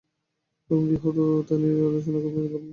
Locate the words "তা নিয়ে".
1.47-1.73